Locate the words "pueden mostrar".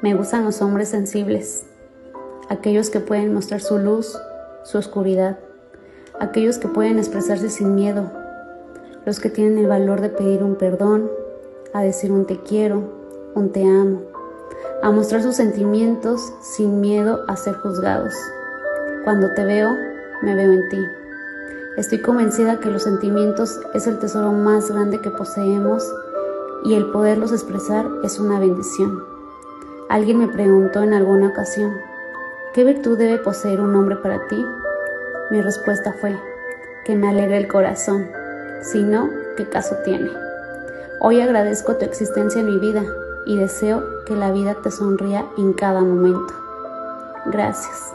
3.00-3.60